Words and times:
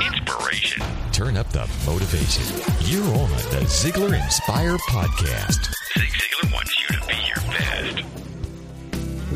Inspiration. 0.00 0.82
Turn 1.12 1.36
up 1.36 1.48
the 1.50 1.68
motivation. 1.86 2.44
You're 2.86 3.04
on 3.04 3.30
the 3.30 3.64
Ziglar 3.66 4.22
Inspire 4.22 4.76
Podcast. 4.88 5.68
Zig 5.98 6.08
Ziglar 6.08 6.52
wants 6.54 6.80
you 6.80 6.96
to 6.96 7.06
be 7.06 7.14
your 7.26 7.36
best. 7.52 8.04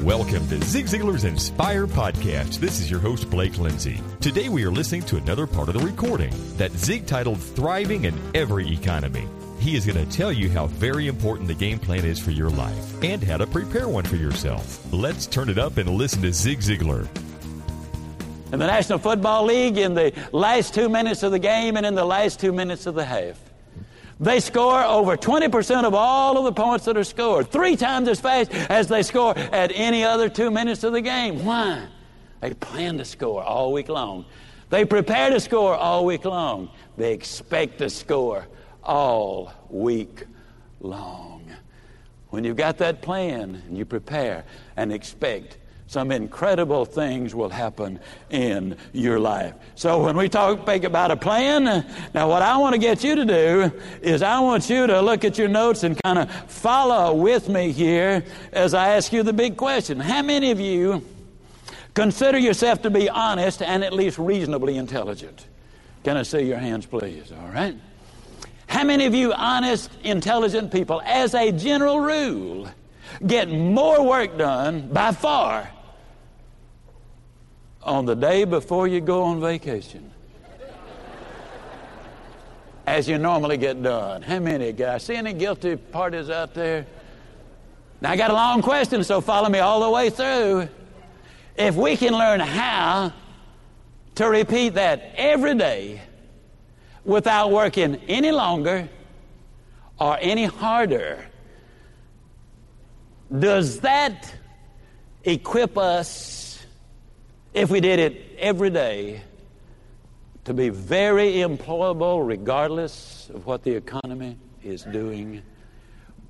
Welcome 0.05 0.49
to 0.49 0.63
Zig 0.65 0.87
Ziglar's 0.87 1.25
Inspire 1.25 1.87
Podcast. 1.87 2.59
This 2.59 2.81
is 2.81 2.91
your 2.91 3.01
host, 3.01 3.29
Blake 3.31 3.59
Lindsay. 3.59 4.01
Today 4.21 4.49
we 4.49 4.65
are 4.65 4.71
listening 4.71 5.03
to 5.03 5.17
another 5.17 5.47
part 5.47 5.69
of 5.69 5.75
the 5.75 5.85
recording 5.85 6.33
that 6.57 6.73
Zig 6.73 7.07
titled 7.07 7.41
Thriving 7.41 8.05
in 8.05 8.15
Every 8.35 8.73
Economy. 8.73 9.29
He 9.59 9.77
is 9.77 9.87
going 9.87 10.05
to 10.05 10.11
tell 10.11 10.33
you 10.33 10.49
how 10.49 10.67
very 10.69 11.07
important 11.07 11.49
the 11.49 11.55
game 11.55 11.79
plan 11.79 12.05
is 12.05 12.19
for 12.19 12.31
your 12.31 12.51
life 12.51 13.03
and 13.05 13.23
how 13.23 13.37
to 13.37 13.47
prepare 13.47 13.89
one 13.89 14.05
for 14.05 14.17
yourself. 14.17 14.83
Let's 14.93 15.27
turn 15.27 15.49
it 15.51 15.59
up 15.59 15.77
and 15.77 15.89
listen 15.91 16.23
to 16.23 16.33
Zig 16.33 16.61
Ziglar 16.61 17.09
in 18.53 18.59
the 18.59 18.67
National 18.67 18.99
Football 18.99 19.47
League 19.47 19.79
in 19.79 19.95
the 19.95 20.13
last 20.31 20.75
two 20.75 20.91
minutes 20.91 21.23
of 21.23 21.33
the 21.33 21.39
game 21.39 21.77
and 21.77 21.87
in 21.87 21.95
the 21.95 22.05
last 22.05 22.39
two 22.39 22.53
minutes 22.53 22.87
of 22.87 22.95
the 22.95 23.05
half. 23.05 23.41
They 24.21 24.39
score 24.41 24.85
over 24.85 25.17
20% 25.17 25.85
of 25.85 25.95
all 25.95 26.39
of 26.39 26.45
the 26.45 26.53
points 26.53 26.85
that 26.85 26.97
are 26.97 27.03
scored, 27.03 27.51
three 27.51 27.77
times 27.77 28.09
as 28.09 28.21
fast 28.21 28.53
as 28.53 28.89
they 28.89 29.03
score 29.03 29.37
at 29.37 29.73
any 29.75 30.05
other 30.05 30.29
two 30.29 30.51
minutes 30.51 30.85
of 30.85 30.93
the 30.93 31.01
game. 31.01 31.45
Why? 31.45 31.89
They 32.41 32.53
plan 32.55 32.99
to 32.99 33.05
score 33.05 33.43
all 33.43 33.73
week 33.73 33.89
long. 33.89 34.27
They 34.69 34.85
prepare 34.85 35.31
to 35.31 35.41
score 35.41 35.75
all 35.75 36.05
week 36.05 36.25
long. 36.25 36.71
They 36.97 37.13
expect 37.13 37.79
to 37.79 37.89
score 37.89 38.47
all 38.83 39.53
week 39.71 40.25
long. 40.81 41.51
When 42.29 42.45
you've 42.45 42.57
got 42.57 42.79
that 42.79 43.03
plan 43.03 43.63
and 43.67 43.77
you 43.77 43.85
prepare 43.85 44.45
and 44.77 44.93
expect, 44.93 45.57
some 45.93 46.11
incredible 46.11 46.87
things 46.87 47.35
will 47.35 47.51
happen 47.51 48.01
in 48.31 48.75
your 48.95 49.21
life. 49.21 49.53
So 49.75 50.03
when 50.03 50.17
we 50.17 50.27
talk 50.27 50.67
about 50.67 51.11
a 51.11 51.17
plan, 51.19 51.65
now 52.15 52.31
what 52.31 52.41
I 52.41 52.57
want 52.57 52.73
to 52.73 52.79
get 52.79 53.05
you 53.05 53.15
to 53.15 53.27
do 53.27 53.71
is 54.01 54.23
I 54.23 54.41
want 54.41 54.71
you 54.71 54.87
to 54.87 55.03
look 55.03 55.23
at 55.23 55.37
your 55.37 55.49
notes 55.49 55.83
and 55.83 56.03
kind 56.03 56.19
of 56.19 56.33
follow 56.51 57.13
with 57.13 57.51
me 57.51 57.73
here 57.73 58.25
as 58.55 58.73
I 58.73 58.95
ask 58.95 59.13
you 59.13 59.23
the 59.23 59.35
big 59.35 59.59
question. 59.59 60.01
How 60.01 60.23
many 60.23 60.51
of 60.51 60.59
you 60.59 61.05
consider 61.93 62.39
yourself 62.39 62.81
to 62.83 62.91
be 62.91 63.11
honest 63.11 63.61
and 63.61 63.85
at 63.85 63.93
least 63.93 64.17
reasonably 64.17 64.79
intelligent? 64.79 65.47
Can 66.05 66.17
I 66.17 66.23
see 66.23 66.41
your 66.41 66.57
hands, 66.57 66.87
please? 66.87 67.31
All 67.33 67.51
right. 67.51 67.77
How 68.67 68.85
many 68.85 69.05
of 69.05 69.15
you 69.15 69.35
honest, 69.35 69.91
intelligent 70.05 70.73
people, 70.73 71.03
as 71.05 71.35
a 71.35 71.53
general 71.53 72.01
rule, 72.01 72.71
get 73.27 73.51
more 73.51 74.03
work 74.03 74.39
done 74.39 74.89
by 74.89 75.13
far 75.13 75.69
on 77.83 78.07
the 78.07 78.15
day 78.15 78.45
before 78.45 78.87
you 78.87 79.01
go 79.01 79.25
on 79.25 79.41
vacation 79.41 80.13
as 82.87 83.09
you 83.09 83.19
normally 83.19 83.57
get 83.57 83.83
done. 83.83 84.23
How 84.23 84.39
many 84.39 84.73
guys? 84.73 85.05
See 85.05 85.15
any 85.15 85.33
guilty 85.33 85.77
parties 85.77 86.31
out 86.31 86.55
there? 86.55 86.87
Now, 88.01 88.11
I 88.11 88.17
got 88.17 88.31
a 88.31 88.35
long 88.35 88.63
question, 88.63 89.05
so 89.05 89.21
follow 89.21 89.49
me 89.49 89.61
all 89.61 89.81
the 89.81 89.91
way 89.91 90.11
through. 90.11 90.69
If 91.57 91.77
we 91.77 91.97
can 91.97 92.13
learn 92.13 92.41
how 92.41 93.13
to 94.17 94.29
repeat 94.29 94.71
that 94.75 95.13
every 95.17 95.55
day 95.55 96.01
without 97.05 97.51
working 97.53 97.97
any 98.09 98.33
longer 98.33 98.89
or 100.01 100.19
any 100.21 100.47
harder, 100.47 101.25
does 103.39 103.81
that 103.81 104.35
equip 105.25 105.79
us 105.79 106.52
if 107.55 107.71
we 107.71 107.81
did 107.81 107.99
it 107.99 108.37
every 108.39 108.71
day 108.71 109.23
to 110.45 110.55
be 110.55 110.69
very 110.69 111.35
employable 111.35 112.27
regardless 112.27 113.31
of 113.35 113.47
what 113.47 113.63
the 113.63 113.73
economy 113.73 114.37
is 114.63 114.83
doing? 114.85 115.43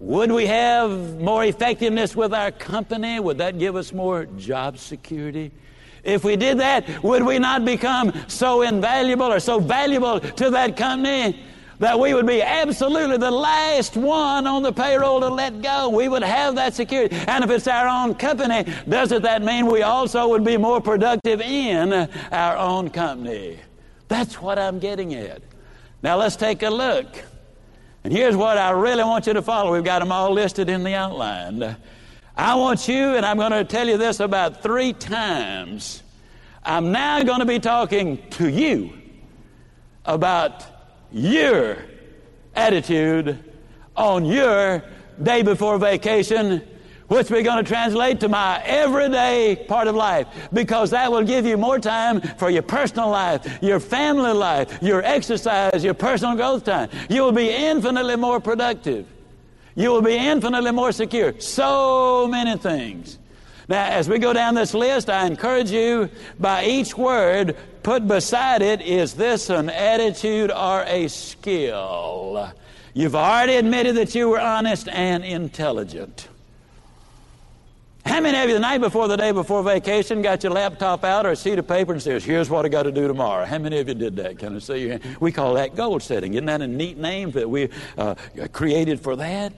Would 0.01 0.33
we 0.33 0.47
have 0.47 1.21
more 1.21 1.45
effectiveness 1.45 2.17
with 2.17 2.35
our 2.35 2.51
company? 2.51 3.21
Would 3.21 3.39
that 3.39 3.59
give 3.59 3.77
us 3.77 3.93
more 3.93 4.27
job 4.27 4.79
security? 4.79 5.53
If 6.03 6.25
we 6.25 6.35
did 6.35 6.59
that, 6.59 7.03
would 7.05 7.23
we 7.23 7.39
not 7.39 7.65
become 7.65 8.13
so 8.27 8.63
invaluable 8.63 9.33
or 9.33 9.39
so 9.39 9.61
valuable 9.61 10.19
to 10.19 10.51
that 10.51 10.77
company 10.77 11.41
that 11.83 11.99
we 11.99 12.15
would 12.15 12.29
be 12.29 12.41
absolutely 12.41 13.17
the 13.17 13.31
last 13.31 13.97
one 13.97 14.47
on 14.47 14.63
the 14.63 14.73
payroll 14.73 15.19
to 15.19 15.29
let 15.29 15.61
go. 15.63 15.89
We 15.89 16.09
would 16.09 16.23
have 16.23 16.55
that 16.55 16.75
security. 16.75 17.17
And 17.27 17.43
if 17.43 17.51
it's 17.51 17.67
our 17.67 17.89
own 17.89 18.15
company, 18.15 18.73
doesn't 18.89 19.23
that 19.23 19.43
mean 19.43 19.67
we 19.67 19.83
also 19.83 20.29
would 20.29 20.45
be 20.45 20.57
more 20.57 20.81
productive 20.81 21.41
in 21.41 21.93
our 22.31 22.57
own 22.57 22.89
company? 22.89 23.59
That's 24.07 24.41
what 24.41 24.61
I'm 24.61 24.79
getting 24.79 25.13
at. 25.15 25.43
Now 26.05 26.19
let's 26.19 26.37
take 26.37 26.63
a 26.63 26.71
look. 26.71 27.07
And 28.05 28.13
here's 28.13 28.37
what 28.37 28.59
I 28.59 28.71
really 28.71 29.03
want 29.03 29.27
you 29.27 29.33
to 29.33 29.43
follow. 29.43 29.73
We've 29.73 29.83
got 29.83 29.99
them 29.99 30.13
all 30.13 30.33
listed 30.33 30.69
in 30.69 30.85
the 30.85 30.95
outline. 30.95 31.77
I 32.37 32.55
want 32.55 32.87
you, 32.87 33.17
and 33.17 33.27
I'm 33.27 33.39
going 33.39 33.51
to 33.51 33.65
tell 33.65 33.89
you 33.89 33.99
this 33.99 34.21
about 34.21 34.63
three 34.63 34.93
times. 34.93 36.05
I'm 36.65 36.93
now 36.93 37.25
going 37.25 37.41
to 37.41 37.47
be 37.47 37.59
talking 37.59 38.23
to 38.31 38.49
you 38.49 38.93
about 40.05 40.65
your 41.13 41.79
attitude 42.55 43.39
on 43.97 44.25
your 44.25 44.83
day 45.23 45.43
before 45.43 45.79
vacation, 45.79 46.63
which 47.09 47.31
we're 47.31 47.43
going 47.43 47.63
to 47.63 47.69
translate 47.69 48.21
to 48.21 48.29
my 48.29 48.63
everyday 48.65 49.65
part 49.69 49.87
of 49.87 49.95
life 49.95 50.27
because 50.53 50.91
that 50.91 51.11
will 51.13 51.23
give 51.23 51.45
you 51.45 51.57
more 51.57 51.79
time 51.79 52.21
for 52.39 52.49
your 52.49 52.63
personal 52.63 53.11
life, 53.11 53.59
your 53.63 53.79
family 53.79 54.33
life, 54.33 54.79
your 54.83 55.03
exercise, 55.03 55.85
your 55.85 55.95
personal 55.95 56.35
growth 56.37 56.65
time. 56.65 56.89
You 57.11 57.23
will 57.23 57.33
be 57.33 57.51
infinitely 57.51 58.17
more 58.17 58.41
productive. 58.41 59.07
You 59.75 59.91
will 59.91 60.03
be 60.03 60.17
infinitely 60.17 60.73
more 60.73 60.93
secure. 60.93 61.39
So 61.41 62.27
many 62.29 62.57
things. 62.59 63.19
Now, 63.69 63.87
as 63.87 64.09
we 64.09 64.19
go 64.19 64.33
down 64.33 64.55
this 64.55 64.75
list, 64.75 65.09
I 65.09 65.27
encourage 65.27 65.71
you 65.71 66.11
by 66.39 66.65
each 66.65 66.97
word, 66.97 67.57
put 67.83 68.07
beside 68.07 68.63
it, 68.63 68.81
is 68.81 69.15
this 69.15 69.51
an 69.51 69.71
attitude 69.71 70.51
or 70.51 70.83
a 70.87 71.09
skill? 71.09 72.53
You've 72.95 73.15
already 73.15 73.57
admitted 73.57 73.97
that 73.97 74.15
you 74.15 74.29
were 74.29 74.41
honest 74.41 74.89
and 74.89 75.25
intelligent. 75.25 76.29
How 78.05 78.21
many 78.21 78.37
of 78.37 78.49
you 78.49 78.55
the 78.55 78.61
night 78.61 78.81
before 78.81 79.07
the 79.07 79.17
day 79.17 79.31
before 79.31 79.63
vacation 79.63 80.23
got 80.23 80.43
your 80.43 80.53
laptop 80.53 81.05
out 81.05 81.25
or 81.25 81.31
a 81.31 81.37
sheet 81.37 81.59
of 81.59 81.69
paper 81.69 81.93
and 81.93 82.03
says, 82.03 82.25
here's 82.25 82.51
what 82.51 82.67
I 82.67 82.69
got 82.69 82.83
to 82.83 82.93
do 82.93 83.07
tomorrow? 83.07 83.45
How 83.45 83.59
many 83.59 83.79
of 83.79 83.89
you 83.89 83.95
did 83.95 84.17
that? 84.17 84.39
Can 84.39 84.57
I 84.57 84.59
see 84.59 84.79
your 84.79 84.91
hand? 84.93 85.17
We 85.21 85.31
call 85.31 85.55
that 85.55 85.77
goal 85.77 86.01
setting. 86.01 86.35
Isn't 86.35 86.47
that 86.47 86.61
a 86.61 86.67
neat 86.67 86.99
name 86.99 87.31
that 87.31 87.49
we 87.49 87.69
uh, 87.97 88.15
created 88.53 89.01
for 89.01 89.17
that? 89.17 89.53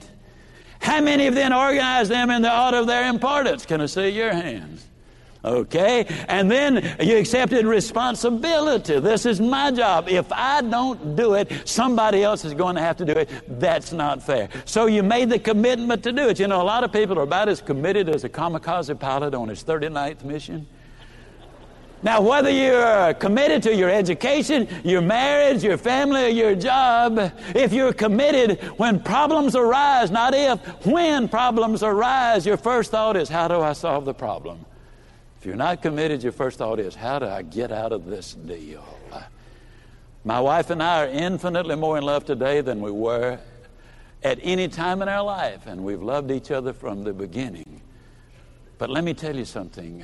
How 0.79 1.01
many 1.01 1.25
of 1.25 1.33
them 1.33 1.51
organized 1.51 2.11
them 2.11 2.29
in 2.29 2.43
the 2.43 2.65
order 2.65 2.77
of 2.77 2.87
their 2.87 3.09
importance? 3.09 3.65
Can 3.65 3.81
I 3.81 3.87
see 3.87 4.09
your 4.09 4.31
hands? 4.31 4.85
Okay? 5.45 6.05
And 6.27 6.49
then 6.49 6.97
you 6.99 7.17
accepted 7.17 7.65
responsibility. 7.65 8.99
This 8.99 9.25
is 9.25 9.39
my 9.39 9.71
job. 9.71 10.09
If 10.09 10.31
I 10.31 10.61
don't 10.61 11.15
do 11.15 11.35
it, 11.35 11.51
somebody 11.65 12.23
else 12.23 12.43
is 12.43 12.53
going 12.53 12.75
to 12.75 12.81
have 12.81 12.97
to 12.97 13.05
do 13.05 13.11
it. 13.13 13.29
That's 13.59 13.93
not 13.93 14.23
fair. 14.23 14.49
So 14.65 14.87
you 14.87 15.03
made 15.03 15.29
the 15.29 15.39
commitment 15.39 16.03
to 16.03 16.11
do 16.11 16.29
it. 16.29 16.39
You 16.39 16.47
know, 16.47 16.61
a 16.61 16.63
lot 16.63 16.83
of 16.83 16.91
people 16.91 17.19
are 17.19 17.23
about 17.23 17.47
as 17.47 17.61
committed 17.61 18.09
as 18.09 18.23
a 18.23 18.29
kamikaze 18.29 18.99
pilot 18.99 19.35
on 19.35 19.47
his 19.49 19.63
39th 19.63 20.23
mission. 20.23 20.67
Now, 22.03 22.21
whether 22.21 22.51
you're 22.51 23.15
committed 23.15 23.63
to 23.63 23.75
your 23.75 23.89
education, 23.89 24.67
your 24.83 25.01
marriage, 25.01 25.63
your 25.63 25.77
family, 25.77 26.25
or 26.25 26.27
your 26.27 26.53
job, 26.53 27.31
if 27.55 27.73
you're 27.73 27.93
committed 27.93 28.61
when 28.77 28.99
problems 28.99 29.55
arise, 29.55 30.11
not 30.11 30.35
if, 30.35 30.59
when 30.85 31.27
problems 31.27 31.81
arise, 31.81 32.45
your 32.45 32.57
first 32.57 32.91
thought 32.91 33.17
is, 33.17 33.27
How 33.27 33.47
do 33.47 33.61
I 33.61 33.73
solve 33.73 34.05
the 34.05 34.13
problem? 34.13 34.65
If 35.45 35.49
you're 35.49 35.57
not 35.57 35.83
committed, 35.83 36.23
your 36.23 36.31
first 36.31 36.57
thought 36.57 36.79
is, 36.79 36.95
How 36.95 37.19
do 37.19 37.27
I 37.27 37.43
get 37.43 37.71
out 37.71 37.91
of 37.91 38.07
this 38.07 38.33
deal? 38.33 38.83
My 40.23 40.39
wife 40.39 40.71
and 40.71 40.81
I 40.81 41.05
are 41.05 41.07
infinitely 41.07 41.75
more 41.75 41.99
in 41.99 42.03
love 42.03 42.25
today 42.25 42.61
than 42.61 42.81
we 42.81 42.89
were 42.89 43.37
at 44.23 44.39
any 44.41 44.67
time 44.67 45.03
in 45.03 45.07
our 45.07 45.23
life, 45.23 45.67
and 45.67 45.83
we've 45.83 46.01
loved 46.01 46.31
each 46.31 46.49
other 46.49 46.73
from 46.73 47.03
the 47.03 47.13
beginning. 47.13 47.79
But 48.79 48.89
let 48.89 49.03
me 49.03 49.13
tell 49.13 49.35
you 49.35 49.45
something 49.45 50.03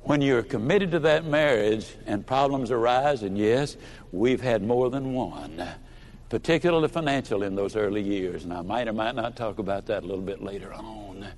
when 0.00 0.20
you're 0.20 0.42
committed 0.42 0.90
to 0.90 0.98
that 0.98 1.24
marriage 1.24 1.94
and 2.06 2.26
problems 2.26 2.72
arise, 2.72 3.22
and 3.22 3.38
yes, 3.38 3.76
we've 4.10 4.40
had 4.40 4.64
more 4.64 4.90
than 4.90 5.12
one, 5.12 5.64
particularly 6.30 6.88
financial 6.88 7.44
in 7.44 7.54
those 7.54 7.76
early 7.76 8.02
years, 8.02 8.42
and 8.42 8.52
I 8.52 8.62
might 8.62 8.88
or 8.88 8.92
might 8.92 9.14
not 9.14 9.36
talk 9.36 9.60
about 9.60 9.86
that 9.86 10.02
a 10.02 10.06
little 10.06 10.20
bit 10.20 10.42
later 10.42 10.74
on. 10.74 11.28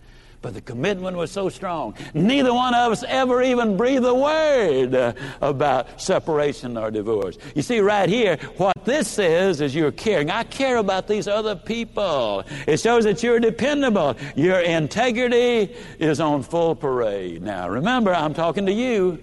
But 0.45 0.53
the 0.53 0.61
commitment 0.61 1.17
was 1.17 1.31
so 1.31 1.49
strong. 1.49 1.95
Neither 2.13 2.53
one 2.53 2.75
of 2.75 2.93
us 2.93 3.03
ever 3.09 3.43
even 3.43 3.79
breathed 3.79 4.05
a 4.05 4.15
word 4.15 5.17
about 5.41 5.99
separation 5.99 6.77
or 6.77 6.91
divorce. 6.91 7.39
You 7.55 7.63
see, 7.63 7.81
right 7.81 8.11
here, 8.11 8.37
what 8.59 8.77
this 8.85 9.09
says 9.09 9.63
is 9.63 9.75
you're 9.75 9.91
caring. 9.91 10.29
I 10.29 10.45
care 10.45 10.77
about 10.77 11.09
these 11.09 11.29
other 11.29 11.57
people. 11.57 12.45
It 12.67 12.79
shows 12.79 13.05
that 13.05 13.23
you're 13.23 13.41
dependable. 13.41 14.17
Your 14.37 14.61
integrity 14.61 15.75
is 15.99 16.21
on 16.21 16.43
full 16.43 16.75
parade. 16.75 17.41
Now, 17.41 17.71
remember, 17.71 18.15
I'm 18.15 18.35
talking 18.35 18.67
to 18.67 18.73
you. 18.73 19.19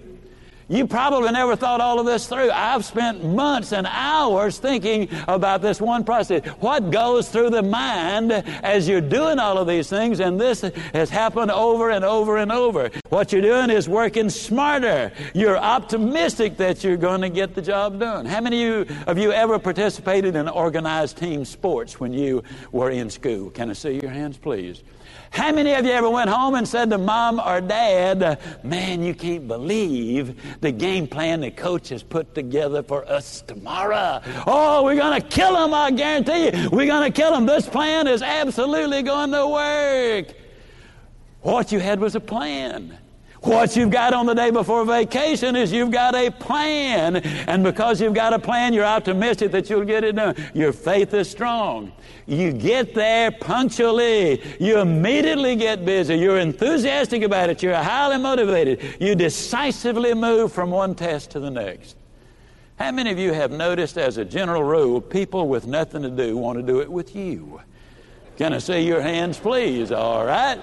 You 0.72 0.86
probably 0.86 1.30
never 1.32 1.54
thought 1.54 1.82
all 1.82 2.00
of 2.00 2.06
this 2.06 2.26
through. 2.26 2.50
I've 2.50 2.82
spent 2.82 3.22
months 3.22 3.74
and 3.74 3.86
hours 3.86 4.58
thinking 4.58 5.10
about 5.28 5.60
this 5.60 5.82
one 5.82 6.02
process. 6.02 6.46
What 6.60 6.90
goes 6.90 7.28
through 7.28 7.50
the 7.50 7.62
mind 7.62 8.32
as 8.32 8.88
you're 8.88 9.02
doing 9.02 9.38
all 9.38 9.58
of 9.58 9.68
these 9.68 9.90
things, 9.90 10.20
and 10.20 10.40
this 10.40 10.62
has 10.94 11.10
happened 11.10 11.50
over 11.50 11.90
and 11.90 12.06
over 12.06 12.38
and 12.38 12.50
over. 12.50 12.90
What 13.10 13.34
you're 13.34 13.42
doing 13.42 13.68
is 13.68 13.86
working 13.86 14.30
smarter. 14.30 15.12
You're 15.34 15.58
optimistic 15.58 16.56
that 16.56 16.82
you're 16.82 16.96
going 16.96 17.20
to 17.20 17.28
get 17.28 17.54
the 17.54 17.60
job 17.60 18.00
done. 18.00 18.24
How 18.24 18.40
many 18.40 18.64
of 18.66 18.88
you, 18.88 18.96
of 19.06 19.18
you 19.18 19.30
ever 19.30 19.58
participated 19.58 20.36
in 20.36 20.48
organized 20.48 21.18
team 21.18 21.44
sports 21.44 22.00
when 22.00 22.14
you 22.14 22.44
were 22.70 22.90
in 22.90 23.10
school? 23.10 23.50
Can 23.50 23.68
I 23.68 23.74
see 23.74 24.00
your 24.00 24.10
hands, 24.10 24.38
please? 24.38 24.82
How 25.32 25.50
many 25.50 25.72
of 25.72 25.86
you 25.86 25.92
ever 25.92 26.10
went 26.10 26.28
home 26.28 26.56
and 26.56 26.68
said 26.68 26.90
to 26.90 26.98
mom 26.98 27.40
or 27.40 27.62
dad, 27.62 28.38
Man, 28.62 29.02
you 29.02 29.14
can't 29.14 29.48
believe 29.48 30.60
the 30.60 30.70
game 30.70 31.06
plan 31.06 31.40
the 31.40 31.50
coach 31.50 31.88
has 31.88 32.02
put 32.02 32.34
together 32.34 32.82
for 32.82 33.08
us 33.08 33.40
tomorrow? 33.40 34.20
Oh, 34.46 34.84
we're 34.84 34.94
going 34.94 35.18
to 35.18 35.26
kill 35.26 35.54
them, 35.54 35.72
I 35.72 35.90
guarantee 35.90 36.50
you. 36.50 36.68
We're 36.68 36.86
going 36.86 37.10
to 37.10 37.16
kill 37.18 37.32
them. 37.32 37.46
This 37.46 37.66
plan 37.66 38.06
is 38.08 38.20
absolutely 38.20 39.02
going 39.02 39.30
to 39.32 39.48
work. 39.48 40.34
What 41.40 41.72
you 41.72 41.80
had 41.80 41.98
was 41.98 42.14
a 42.14 42.20
plan. 42.20 42.98
What 43.42 43.74
you've 43.74 43.90
got 43.90 44.14
on 44.14 44.26
the 44.26 44.34
day 44.34 44.50
before 44.50 44.84
vacation 44.84 45.56
is 45.56 45.72
you've 45.72 45.90
got 45.90 46.14
a 46.14 46.30
plan. 46.30 47.16
And 47.16 47.64
because 47.64 48.00
you've 48.00 48.14
got 48.14 48.32
a 48.32 48.38
plan, 48.38 48.72
you're 48.72 48.84
optimistic 48.84 49.50
that 49.50 49.68
you'll 49.68 49.84
get 49.84 50.04
it 50.04 50.14
done. 50.14 50.36
Your 50.54 50.72
faith 50.72 51.12
is 51.12 51.28
strong. 51.28 51.92
You 52.26 52.52
get 52.52 52.94
there 52.94 53.32
punctually. 53.32 54.40
You 54.60 54.78
immediately 54.78 55.56
get 55.56 55.84
busy. 55.84 56.14
You're 56.14 56.38
enthusiastic 56.38 57.24
about 57.24 57.50
it. 57.50 57.64
You're 57.64 57.74
highly 57.74 58.18
motivated. 58.18 58.80
You 59.00 59.16
decisively 59.16 60.14
move 60.14 60.52
from 60.52 60.70
one 60.70 60.94
task 60.94 61.30
to 61.30 61.40
the 61.40 61.50
next. 61.50 61.96
How 62.76 62.92
many 62.92 63.10
of 63.10 63.18
you 63.18 63.32
have 63.32 63.50
noticed, 63.50 63.98
as 63.98 64.18
a 64.18 64.24
general 64.24 64.62
rule, 64.62 65.00
people 65.00 65.48
with 65.48 65.66
nothing 65.66 66.02
to 66.02 66.10
do 66.10 66.36
want 66.36 66.58
to 66.58 66.62
do 66.62 66.80
it 66.80 66.90
with 66.90 67.16
you? 67.16 67.60
Can 68.36 68.52
I 68.52 68.58
see 68.58 68.86
your 68.86 69.00
hands, 69.00 69.38
please? 69.38 69.90
All 69.90 70.24
right. 70.24 70.60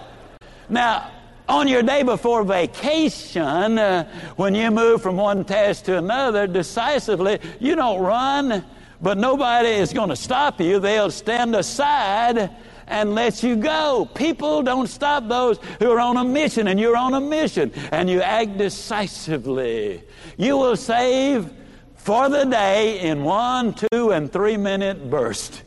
Now, 0.70 1.12
on 1.50 1.68
your 1.68 1.82
day 1.82 2.04
before 2.04 2.44
vacation, 2.44 3.80
uh, 3.80 4.08
when 4.36 4.54
you 4.54 4.70
move 4.70 5.02
from 5.02 5.18
one 5.18 5.44
task 5.44 5.86
to 5.86 5.98
another 5.98 6.46
decisively, 6.46 7.40
you 7.60 7.76
don't 7.76 8.00
run, 8.02 8.64
but 9.02 9.18
nobody 9.18 9.70
is 9.70 9.92
going 9.92 10.10
to 10.10 10.16
stop 10.16 10.62
you. 10.62 10.80
They'll 10.80 11.10
stand 11.10 11.56
aside 11.56 12.52
and 12.86 13.16
let 13.16 13.42
you 13.42 13.56
go. 13.56 14.08
People 14.14 14.62
don't 14.62 14.88
stop 14.88 15.28
those 15.28 15.58
who 15.80 15.90
are 15.92 16.00
on 16.00 16.18
a 16.18 16.24
mission, 16.24 16.68
and 16.68 16.80
you're 16.80 16.98
on 16.98 17.16
a 17.16 17.22
mission, 17.22 17.72
and 17.92 18.10
you 18.10 18.22
act 18.22 18.58
decisively. 18.58 20.04
You 20.38 20.56
will 20.56 20.76
save 20.76 21.52
for 21.96 22.30
the 22.30 22.46
day 22.46 23.00
in 23.00 23.24
one, 23.24 23.74
two, 23.74 24.12
and 24.12 24.32
three 24.32 24.58
minute 24.58 25.10
bursts. 25.10 25.64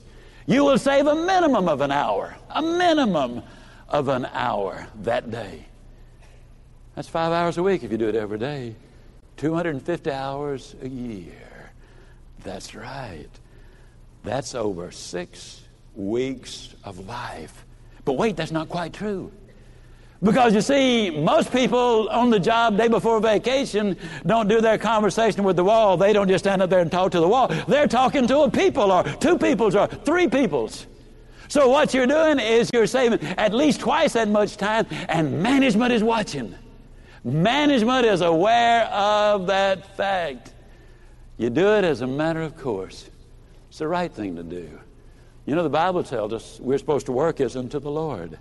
You 0.47 0.65
will 0.65 0.79
save 0.79 1.07
a 1.07 1.15
minimum 1.15 1.69
of 1.69 1.81
an 1.81 1.91
hour, 1.91 2.37
a 2.51 2.63
minimum 2.63 3.43
of 3.89 4.09
an 4.09 4.27
hour 4.33 4.87
that 5.03 5.31
day. 5.31 5.67
That's 6.95 7.09
five 7.09 7.33
hours 7.33 7.57
a 7.59 7.63
week 7.63 7.83
if 7.83 7.91
you 7.91 7.99
do 7.99 8.09
it 8.09 8.15
every 8.15 8.39
day. 8.39 8.75
250 9.39 10.11
hours 10.11 10.77
a 10.83 10.89
year. 10.89 11.71
That's 12.45 12.75
right. 12.75 13.29
That's 14.25 14.55
over 14.55 14.91
six 14.91 15.63
weeks 15.95 16.75
of 16.85 17.07
life. 17.07 17.65
But 18.05 18.15
wait, 18.15 18.37
that's 18.37 18.53
not 18.53 18.69
quite 18.69 18.93
true. 18.93 19.33
Because 20.23 20.55
you 20.55 20.61
see, 20.61 21.11
most 21.11 21.51
people 21.51 22.09
on 22.11 22.31
the 22.31 22.39
job 22.39 22.77
day 22.77 22.87
before 22.87 23.21
vacation 23.21 23.97
don't 24.25 24.47
do 24.47 24.61
their 24.61 24.79
conversation 24.79 25.43
with 25.43 25.57
the 25.57 25.65
wall. 25.65 25.97
They 25.97 26.13
don't 26.13 26.29
just 26.29 26.45
stand 26.45 26.63
up 26.63 26.71
there 26.71 26.79
and 26.79 26.93
talk 26.93 27.11
to 27.13 27.21
the 27.21 27.27
wall. 27.27 27.49
They're 27.67 27.89
talking 27.89 28.29
to 28.29 28.41
a 28.43 28.51
people 28.51 28.93
or 28.93 29.03
two 29.03 29.37
peoples 29.37 29.75
or 29.75 29.89
three 29.89 30.29
peoples. 30.29 30.87
So 31.49 31.69
what 31.69 31.93
you're 31.93 32.07
doing 32.07 32.39
is 32.39 32.71
you're 32.73 32.87
saving 32.87 33.21
at 33.37 33.53
least 33.53 33.81
twice 33.81 34.13
that 34.13 34.29
much 34.29 34.57
time 34.57 34.87
and 35.09 35.43
management 35.43 35.93
is 35.93 36.05
watching. 36.05 36.55
Management 37.25 38.07
is 38.07 38.21
aware 38.21 38.85
of 38.87 39.47
that 39.47 39.97
fact. 39.97 40.53
You 41.39 41.51
do 41.51 41.75
it 41.75 41.85
as 41.85 42.01
a 42.01 42.07
matter 42.07 42.43
of 42.43 42.57
course. 42.57 43.09
It's 43.69 43.79
the 43.79 43.89
right 43.89 44.13
thing 44.13 44.37
to 44.37 44.43
do. 44.43 44.79
You 45.47 45.55
know, 45.55 45.63
the 45.63 45.71
Bible 45.71 46.03
tells 46.03 46.33
us 46.33 46.61
we're 46.61 46.79
supposed 46.79 47.07
to 47.07 47.13
work 47.13 47.41
as 47.41 47.57
unto 47.57 47.79
the 47.79 47.91
Lord. 47.91 48.39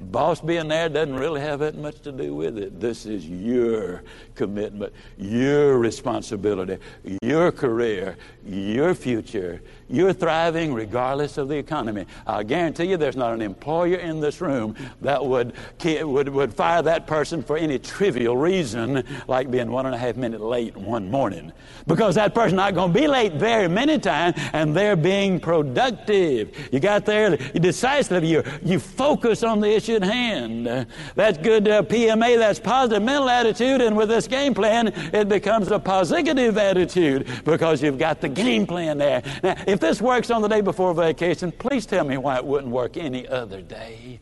Boss 0.00 0.40
being 0.40 0.68
there 0.68 0.88
doesn't 0.88 1.16
really 1.16 1.42
have 1.42 1.60
that 1.60 1.76
much 1.76 2.00
to 2.02 2.12
do 2.12 2.34
with 2.34 2.56
it. 2.56 2.80
This 2.80 3.04
is 3.04 3.28
your 3.28 4.02
commitment, 4.34 4.94
your 5.18 5.78
responsibility, 5.78 6.78
your 7.22 7.52
career, 7.52 8.16
your 8.46 8.94
future. 8.94 9.60
You're 9.90 10.14
thriving 10.14 10.72
regardless 10.72 11.36
of 11.36 11.48
the 11.48 11.56
economy. 11.56 12.06
I 12.26 12.44
guarantee 12.44 12.84
you 12.84 12.96
there's 12.96 13.16
not 13.16 13.34
an 13.34 13.42
employer 13.42 13.96
in 13.96 14.20
this 14.20 14.40
room 14.40 14.74
that 15.02 15.22
would, 15.22 15.52
would, 15.84 16.28
would 16.28 16.54
fire 16.54 16.80
that 16.82 17.06
person 17.06 17.42
for 17.42 17.58
any 17.58 17.78
trivial 17.78 18.36
reason 18.36 19.04
like 19.28 19.50
being 19.50 19.70
one 19.70 19.84
and 19.84 19.94
a 19.94 19.98
half 19.98 20.16
minute 20.16 20.40
late 20.40 20.76
one 20.76 21.10
morning. 21.10 21.52
Because 21.86 22.14
that 22.14 22.34
person's 22.34 22.56
not 22.56 22.74
going 22.74 22.92
to 22.92 22.98
be 22.98 23.06
late 23.06 23.34
very 23.34 23.68
many 23.68 23.98
times 23.98 24.36
and 24.52 24.74
they're 24.74 24.96
being 24.96 25.40
productive. 25.40 26.56
You 26.72 26.80
got 26.80 27.04
there, 27.04 27.38
you 27.52 27.60
decisive, 27.60 28.24
you, 28.24 28.42
you 28.64 28.78
focus 28.78 29.42
on 29.42 29.60
the 29.60 29.68
issue 29.68 29.89
at 29.96 30.04
hand. 30.04 30.86
That's 31.16 31.36
good 31.38 31.66
uh, 31.66 31.82
PMA, 31.82 32.38
that's 32.38 32.60
positive 32.60 33.02
mental 33.02 33.28
attitude, 33.28 33.80
and 33.80 33.96
with 33.96 34.08
this 34.08 34.28
game 34.28 34.54
plan, 34.54 34.88
it 35.12 35.28
becomes 35.28 35.70
a 35.72 35.78
positive 35.78 36.56
attitude 36.56 37.26
because 37.44 37.82
you've 37.82 37.98
got 37.98 38.20
the 38.20 38.28
game 38.28 38.66
plan 38.66 38.98
there. 38.98 39.22
Now, 39.42 39.56
if 39.66 39.80
if 39.80 39.88
this 39.88 40.02
works 40.02 40.30
on 40.30 40.42
the 40.42 40.48
day 40.48 40.60
before 40.60 40.92
vacation, 40.92 41.50
please 41.50 41.86
tell 41.86 42.04
me 42.04 42.18
why 42.18 42.36
it 42.36 42.44
wouldn't 42.44 42.70
work 42.70 42.98
any 42.98 43.26
other 43.26 43.62
day. 43.62 44.20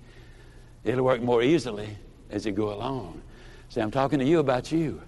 It'll 0.85 1.05
work 1.05 1.21
more 1.21 1.43
easily 1.43 1.89
as 2.31 2.47
you 2.47 2.53
go 2.53 2.73
along. 2.73 3.21
See, 3.69 3.81
I'm 3.81 3.91
talking 3.91 4.21
to 4.21 4.25
you 4.25 4.39
about 4.39 4.71
you. 4.71 5.03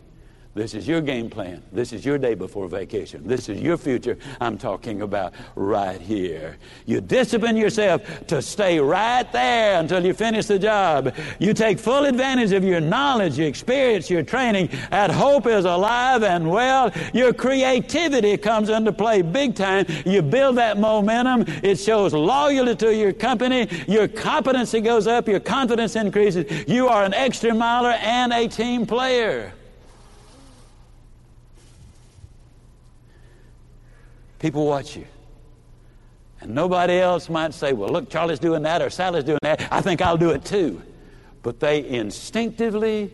This 0.52 0.74
is 0.74 0.88
your 0.88 1.00
game 1.00 1.30
plan. 1.30 1.62
This 1.70 1.92
is 1.92 2.04
your 2.04 2.18
day 2.18 2.34
before 2.34 2.66
vacation. 2.66 3.24
This 3.24 3.48
is 3.48 3.60
your 3.60 3.76
future 3.76 4.18
I'm 4.40 4.58
talking 4.58 5.02
about 5.02 5.32
right 5.54 6.00
here. 6.00 6.58
You 6.86 7.00
discipline 7.00 7.56
yourself 7.56 8.26
to 8.26 8.42
stay 8.42 8.80
right 8.80 9.30
there 9.32 9.78
until 9.78 10.04
you 10.04 10.12
finish 10.12 10.46
the 10.46 10.58
job. 10.58 11.14
You 11.38 11.54
take 11.54 11.78
full 11.78 12.04
advantage 12.04 12.50
of 12.50 12.64
your 12.64 12.80
knowledge, 12.80 13.38
your 13.38 13.46
experience, 13.46 14.10
your 14.10 14.24
training. 14.24 14.70
That 14.90 15.12
hope 15.12 15.46
is 15.46 15.66
alive 15.66 16.24
and 16.24 16.50
well. 16.50 16.92
Your 17.14 17.32
creativity 17.32 18.36
comes 18.36 18.70
into 18.70 18.92
play 18.92 19.22
big 19.22 19.54
time. 19.54 19.86
You 20.04 20.20
build 20.20 20.56
that 20.56 20.78
momentum. 20.78 21.44
It 21.62 21.78
shows 21.78 22.12
loyalty 22.12 22.74
to 22.74 22.92
your 22.92 23.12
company. 23.12 23.68
Your 23.86 24.08
competency 24.08 24.80
goes 24.80 25.06
up. 25.06 25.28
Your 25.28 25.38
confidence 25.38 25.94
increases. 25.94 26.66
You 26.66 26.88
are 26.88 27.04
an 27.04 27.14
extra 27.14 27.54
miler 27.54 27.92
and 27.92 28.32
a 28.32 28.48
team 28.48 28.84
player. 28.84 29.52
People 34.40 34.66
watch 34.66 34.96
you. 34.96 35.06
And 36.40 36.54
nobody 36.54 36.94
else 36.94 37.28
might 37.28 37.52
say, 37.54 37.74
well, 37.74 37.90
look, 37.90 38.10
Charlie's 38.10 38.38
doing 38.38 38.62
that 38.62 38.80
or 38.80 38.90
Sally's 38.90 39.24
doing 39.24 39.38
that. 39.42 39.68
I 39.70 39.82
think 39.82 40.00
I'll 40.00 40.16
do 40.16 40.30
it 40.30 40.44
too. 40.44 40.82
But 41.42 41.60
they 41.60 41.86
instinctively, 41.86 43.12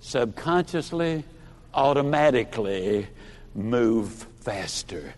subconsciously, 0.00 1.24
automatically 1.72 3.06
move 3.54 4.26
faster. 4.40 5.14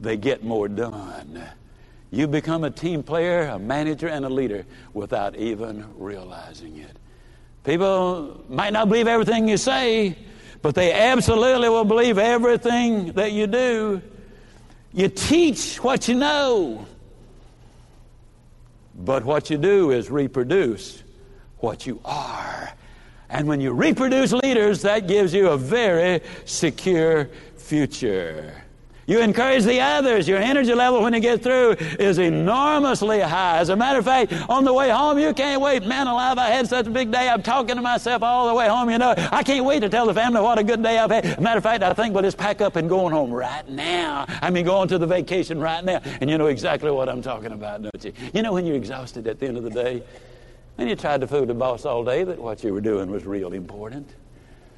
They 0.00 0.18
get 0.18 0.44
more 0.44 0.68
done. 0.68 1.42
You 2.10 2.26
become 2.26 2.64
a 2.64 2.70
team 2.70 3.02
player, 3.02 3.44
a 3.44 3.58
manager, 3.58 4.08
and 4.08 4.26
a 4.26 4.28
leader 4.28 4.66
without 4.92 5.34
even 5.36 5.86
realizing 5.96 6.76
it. 6.76 6.96
People 7.64 8.44
might 8.50 8.74
not 8.74 8.88
believe 8.88 9.06
everything 9.06 9.48
you 9.48 9.56
say, 9.56 10.18
but 10.60 10.74
they 10.74 10.92
absolutely 10.92 11.70
will 11.70 11.84
believe 11.84 12.18
everything 12.18 13.12
that 13.12 13.32
you 13.32 13.46
do. 13.46 14.02
You 14.92 15.08
teach 15.08 15.82
what 15.82 16.08
you 16.08 16.14
know. 16.14 16.86
But 18.94 19.24
what 19.24 19.50
you 19.50 19.56
do 19.56 19.90
is 19.90 20.10
reproduce 20.10 21.02
what 21.58 21.86
you 21.86 22.00
are. 22.04 22.72
And 23.30 23.48
when 23.48 23.60
you 23.60 23.72
reproduce 23.72 24.32
leaders, 24.32 24.82
that 24.82 25.08
gives 25.08 25.32
you 25.32 25.48
a 25.48 25.56
very 25.56 26.20
secure 26.44 27.30
future. 27.56 28.62
You 29.12 29.20
encourage 29.20 29.64
the 29.64 29.78
others. 29.78 30.26
Your 30.26 30.38
energy 30.38 30.72
level 30.72 31.02
when 31.02 31.12
you 31.12 31.20
get 31.20 31.42
through 31.42 31.72
is 32.00 32.16
enormously 32.16 33.20
high. 33.20 33.58
As 33.58 33.68
a 33.68 33.76
matter 33.76 33.98
of 33.98 34.06
fact, 34.06 34.32
on 34.48 34.64
the 34.64 34.72
way 34.72 34.88
home, 34.88 35.18
you 35.18 35.34
can't 35.34 35.60
wait. 35.60 35.84
Man 35.84 36.06
alive, 36.06 36.38
I 36.38 36.46
had 36.46 36.66
such 36.66 36.86
a 36.86 36.90
big 36.90 37.12
day. 37.12 37.28
I'm 37.28 37.42
talking 37.42 37.76
to 37.76 37.82
myself 37.82 38.22
all 38.22 38.48
the 38.48 38.54
way 38.54 38.68
home. 38.68 38.88
You 38.88 38.96
know, 38.96 39.14
I 39.30 39.42
can't 39.42 39.66
wait 39.66 39.80
to 39.80 39.90
tell 39.90 40.06
the 40.06 40.14
family 40.14 40.40
what 40.40 40.58
a 40.58 40.64
good 40.64 40.82
day 40.82 40.96
I've 40.96 41.10
had. 41.10 41.38
matter 41.42 41.58
of 41.58 41.62
fact, 41.62 41.82
I 41.82 41.92
think 41.92 42.14
we'll 42.14 42.22
just 42.22 42.38
pack 42.38 42.62
up 42.62 42.76
and 42.76 42.88
going 42.88 43.12
home 43.12 43.30
right 43.30 43.68
now. 43.68 44.24
I 44.40 44.48
mean, 44.48 44.64
going 44.64 44.88
to 44.88 44.96
the 44.96 45.06
vacation 45.06 45.60
right 45.60 45.84
now. 45.84 46.00
And 46.22 46.30
you 46.30 46.38
know 46.38 46.46
exactly 46.46 46.90
what 46.90 47.10
I'm 47.10 47.20
talking 47.20 47.52
about, 47.52 47.82
don't 47.82 48.02
you? 48.02 48.14
You 48.32 48.40
know 48.40 48.54
when 48.54 48.64
you're 48.64 48.76
exhausted 48.76 49.26
at 49.26 49.38
the 49.38 49.46
end 49.46 49.58
of 49.58 49.62
the 49.62 49.70
day 49.70 50.02
and 50.78 50.88
you 50.88 50.96
tried 50.96 51.20
to 51.20 51.26
fool 51.26 51.44
the 51.44 51.52
boss 51.52 51.84
all 51.84 52.02
day 52.02 52.24
that 52.24 52.38
what 52.38 52.64
you 52.64 52.72
were 52.72 52.80
doing 52.80 53.10
was 53.10 53.26
real 53.26 53.52
important. 53.52 54.08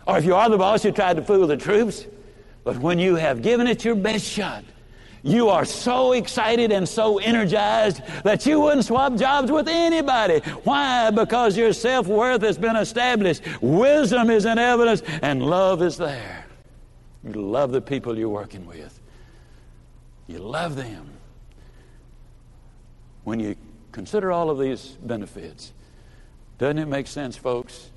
Or 0.09 0.19
if 0.19 0.25
you 0.25 0.35
are 0.35 0.51
the 0.51 0.59
boss, 0.59 0.85
you 0.85 0.91
tried 0.91 1.19
to 1.19 1.23
fool 1.23 1.47
the 1.47 1.57
troops. 1.57 2.07
But 2.65 2.79
when 2.79 2.99
you 2.99 3.17
have 3.17 3.43
given 3.43 3.67
it 3.67 3.85
your 3.85 3.95
best 3.95 4.25
shot, 4.25 4.65
you 5.23 5.49
are 5.49 5.65
so 5.65 6.13
excited 6.13 6.71
and 6.71 6.87
so 6.87 7.19
energized 7.19 8.03
that 8.25 8.45
you 8.45 8.61
wouldn't 8.61 8.85
swap 8.85 9.17
jobs 9.17 9.51
with 9.51 9.69
anybody. 9.69 10.41
Why? 10.65 11.11
Because 11.11 11.57
your 11.57 11.73
self 11.73 12.07
worth 12.07 12.43
has 12.43 12.59
been 12.59 12.77
established, 12.77 13.43
wisdom 13.63 14.31
is 14.31 14.45
in 14.45 14.59
evidence, 14.59 15.03
and 15.23 15.43
love 15.43 15.83
is 15.83 15.97
there. 15.97 16.45
You 17.23 17.33
love 17.33 17.73
the 17.73 17.81
people 17.81 18.19
you're 18.19 18.29
working 18.29 18.67
with, 18.67 19.01
you 20.27 20.39
love 20.39 20.77
them. 20.77 21.11
When 23.25 23.41
you 23.41 23.57
consider 23.93 24.31
all 24.31 24.51
of 24.51 24.59
these 24.59 24.89
benefits, 25.03 25.73
doesn't 26.59 26.79
it 26.79 26.87
make 26.87 27.07
sense, 27.07 27.35
folks? 27.35 27.91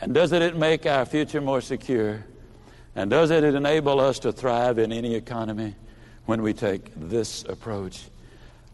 And 0.00 0.14
doesn't 0.14 0.40
it 0.40 0.56
make 0.56 0.86
our 0.86 1.04
future 1.04 1.42
more 1.42 1.60
secure? 1.60 2.24
And 2.96 3.10
doesn't 3.10 3.44
it 3.44 3.54
enable 3.54 4.00
us 4.00 4.20
to 4.20 4.32
thrive 4.32 4.78
in 4.78 4.92
any 4.92 5.14
economy? 5.14 5.74
when 6.26 6.42
we 6.42 6.52
take 6.52 6.90
this 6.96 7.44
approach. 7.44 8.02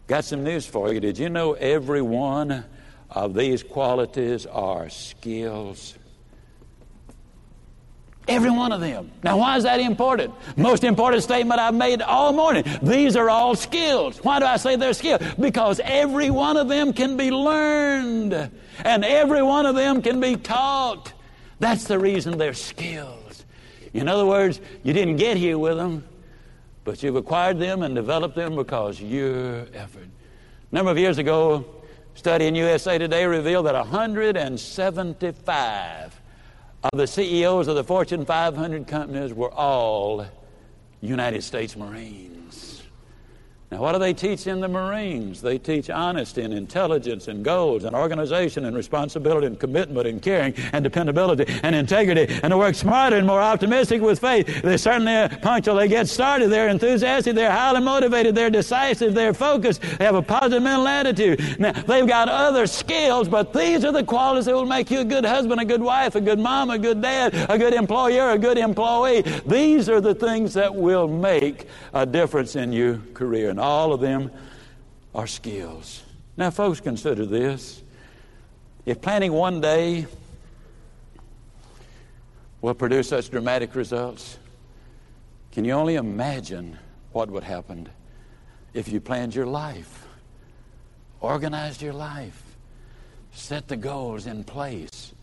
Got 0.07 0.25
some 0.25 0.43
news 0.43 0.65
for 0.65 0.93
you. 0.93 0.99
Did 0.99 1.17
you 1.17 1.29
know 1.29 1.53
every 1.53 2.01
one 2.01 2.65
of 3.09 3.33
these 3.33 3.63
qualities 3.63 4.45
are 4.45 4.89
skills? 4.89 5.95
Every 8.27 8.51
one 8.51 8.71
of 8.71 8.81
them. 8.81 9.11
Now, 9.23 9.37
why 9.37 9.57
is 9.57 9.63
that 9.63 9.79
important? 9.79 10.33
Most 10.55 10.83
important 10.83 11.23
statement 11.23 11.59
I've 11.59 11.73
made 11.73 12.01
all 12.01 12.31
morning. 12.31 12.63
These 12.81 13.15
are 13.15 13.29
all 13.29 13.55
skills. 13.55 14.23
Why 14.23 14.39
do 14.39 14.45
I 14.45 14.57
say 14.57 14.75
they're 14.75 14.93
skills? 14.93 15.21
Because 15.39 15.81
every 15.83 16.29
one 16.29 16.55
of 16.55 16.69
them 16.69 16.93
can 16.93 17.17
be 17.17 17.31
learned, 17.31 18.33
and 18.85 19.03
every 19.03 19.41
one 19.41 19.65
of 19.65 19.75
them 19.75 20.01
can 20.01 20.19
be 20.19 20.35
taught. 20.35 21.11
That's 21.59 21.85
the 21.85 21.99
reason 21.99 22.37
they're 22.37 22.53
skills. 22.53 23.20
In 23.93 24.07
other 24.07 24.25
words, 24.25 24.61
you 24.83 24.93
didn't 24.93 25.17
get 25.17 25.37
here 25.37 25.57
with 25.57 25.77
them, 25.77 26.05
but 26.83 27.03
you've 27.03 27.15
acquired 27.15 27.59
them 27.59 27.83
and 27.83 27.93
developed 27.93 28.35
them 28.35 28.55
because 28.55 28.99
your 29.01 29.67
effort. 29.73 30.07
A 30.71 30.75
number 30.75 30.91
of 30.91 30.97
years 30.97 31.17
ago, 31.17 31.65
study 32.15 32.47
in 32.47 32.55
USA 32.55 32.97
Today 32.97 33.25
revealed 33.25 33.65
that 33.65 33.75
175 33.75 36.21
of 36.83 36.97
the 36.97 37.05
CEOs 37.05 37.67
of 37.67 37.75
the 37.75 37.83
Fortune 37.83 38.25
500 38.25 38.87
companies 38.87 39.33
were 39.33 39.51
all 39.51 40.25
United 41.01 41.43
States 41.43 41.75
Marines. 41.75 42.80
Now, 43.71 43.77
what 43.77 43.93
do 43.93 43.99
they 43.99 44.13
teach 44.13 44.47
in 44.47 44.59
the 44.59 44.67
Marines? 44.67 45.41
They 45.41 45.57
teach 45.57 45.89
honesty 45.89 46.41
and 46.41 46.53
intelligence 46.53 47.29
and 47.29 47.41
goals 47.41 47.85
and 47.85 47.95
organization 47.95 48.65
and 48.65 48.75
responsibility 48.75 49.47
and 49.47 49.57
commitment 49.57 50.07
and 50.07 50.21
caring 50.21 50.53
and 50.73 50.83
dependability 50.83 51.45
and 51.63 51.73
integrity 51.73 52.27
and 52.43 52.51
to 52.51 52.57
work 52.57 52.75
smarter 52.75 53.15
and 53.15 53.25
more 53.25 53.39
optimistic 53.39 54.01
with 54.01 54.19
faith. 54.19 54.61
They're 54.61 54.77
certainly 54.77 55.29
punctual. 55.37 55.75
They 55.75 55.87
get 55.87 56.09
started. 56.09 56.49
They're 56.49 56.67
enthusiastic. 56.67 57.33
They're 57.33 57.49
highly 57.49 57.79
motivated. 57.79 58.35
They're 58.35 58.49
decisive. 58.49 59.13
They're 59.13 59.33
focused. 59.33 59.81
They 59.81 60.03
have 60.03 60.15
a 60.15 60.21
positive 60.21 60.61
mental 60.63 60.89
attitude. 60.89 61.57
Now, 61.57 61.71
they've 61.71 62.05
got 62.05 62.27
other 62.27 62.67
skills, 62.67 63.29
but 63.29 63.53
these 63.53 63.85
are 63.85 63.93
the 63.93 64.03
qualities 64.03 64.45
that 64.45 64.53
will 64.53 64.65
make 64.65 64.91
you 64.91 64.99
a 64.99 65.05
good 65.05 65.23
husband, 65.23 65.61
a 65.61 65.65
good 65.65 65.81
wife, 65.81 66.15
a 66.15 66.21
good 66.21 66.39
mom, 66.39 66.71
a 66.71 66.77
good 66.77 67.01
dad, 67.01 67.33
a 67.49 67.57
good 67.57 67.73
employer, 67.73 68.31
a 68.31 68.37
good 68.37 68.57
employee. 68.57 69.21
These 69.45 69.87
are 69.87 70.01
the 70.01 70.13
things 70.13 70.55
that 70.55 70.75
will 70.75 71.07
make 71.07 71.67
a 71.93 72.05
difference 72.05 72.57
in 72.57 72.73
your 72.73 72.97
career. 73.13 73.53
All 73.61 73.93
of 73.93 74.01
them 74.01 74.31
are 75.13 75.27
skills. 75.27 76.01
Now, 76.35 76.49
folks, 76.49 76.79
consider 76.79 77.27
this. 77.27 77.83
If 78.87 79.01
planning 79.01 79.33
one 79.33 79.61
day 79.61 80.07
will 82.61 82.73
produce 82.73 83.09
such 83.09 83.29
dramatic 83.29 83.75
results, 83.75 84.39
can 85.51 85.63
you 85.63 85.73
only 85.73 85.95
imagine 85.95 86.77
what 87.11 87.29
would 87.29 87.43
happen 87.43 87.87
if 88.73 88.87
you 88.87 88.99
planned 88.99 89.35
your 89.35 89.45
life, 89.45 90.07
organized 91.19 91.83
your 91.83 91.93
life, 91.93 92.41
set 93.31 93.67
the 93.67 93.77
goals 93.77 94.25
in 94.25 94.43
place, 94.43 95.13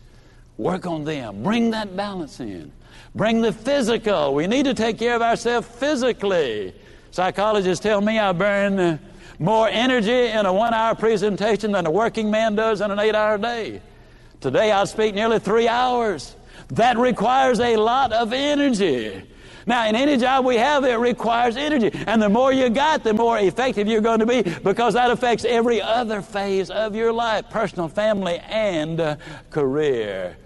work 0.57 0.85
on 0.85 1.03
them, 1.03 1.43
bring 1.43 1.71
that 1.71 1.95
balance 1.97 2.39
in, 2.39 2.71
bring 3.15 3.41
the 3.41 3.51
physical. 3.51 4.33
We 4.33 4.47
need 4.47 4.63
to 4.63 4.73
take 4.73 4.97
care 4.97 5.15
of 5.15 5.21
ourselves 5.21 5.67
physically. 5.67 6.73
Psychologists 7.11 7.81
tell 7.81 8.01
me 8.01 8.19
I 8.19 8.31
burn 8.31 8.79
uh, 8.79 8.97
more 9.39 9.67
energy 9.67 10.27
in 10.27 10.45
a 10.45 10.53
one 10.53 10.73
hour 10.73 10.95
presentation 10.95 11.71
than 11.71 11.85
a 11.85 11.91
working 11.91 12.29
man 12.29 12.55
does 12.55 12.81
in 12.81 12.91
an 12.91 12.99
eight 12.99 13.15
hour 13.15 13.37
day. 13.37 13.81
Today 14.41 14.71
I 14.71 14.83
speak 14.85 15.15
nearly 15.15 15.39
three 15.39 15.67
hours. 15.67 16.35
That 16.69 16.97
requires 16.97 17.59
a 17.59 17.77
lot 17.77 18.13
of 18.13 18.31
energy. 18.31 19.23
Now, 19.65 19.87
in 19.87 19.95
any 19.95 20.17
job 20.17 20.45
we 20.45 20.55
have, 20.55 20.83
it 20.83 20.95
requires 20.95 21.55
energy. 21.55 21.91
And 22.07 22.21
the 22.21 22.29
more 22.29 22.51
you 22.51 22.69
got, 22.69 23.03
the 23.03 23.13
more 23.13 23.37
effective 23.37 23.87
you're 23.87 24.01
going 24.01 24.19
to 24.19 24.25
be 24.25 24.41
because 24.41 24.95
that 24.95 25.11
affects 25.11 25.45
every 25.45 25.81
other 25.81 26.21
phase 26.21 26.69
of 26.69 26.95
your 26.95 27.13
life 27.13 27.49
personal, 27.49 27.87
family, 27.87 28.39
and 28.47 28.99
uh, 28.99 29.15
career. 29.51 30.37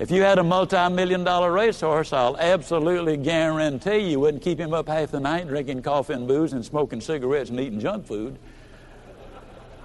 If 0.00 0.10
you 0.10 0.22
had 0.22 0.38
a 0.38 0.42
multi 0.42 0.88
million 0.88 1.24
dollar 1.24 1.52
racehorse, 1.52 2.14
I'll 2.14 2.38
absolutely 2.38 3.18
guarantee 3.18 3.98
you 3.98 4.18
wouldn't 4.18 4.42
keep 4.42 4.58
him 4.58 4.72
up 4.72 4.88
half 4.88 5.10
the 5.10 5.20
night 5.20 5.46
drinking 5.46 5.82
coffee 5.82 6.14
and 6.14 6.26
booze 6.26 6.54
and 6.54 6.64
smoking 6.64 7.02
cigarettes 7.02 7.50
and 7.50 7.60
eating 7.60 7.78
junk 7.78 8.06
food. 8.06 8.38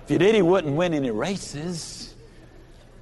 If 0.06 0.12
you 0.12 0.18
did, 0.18 0.34
he 0.34 0.42
wouldn't 0.42 0.74
win 0.74 0.94
any 0.94 1.12
races. 1.12 2.16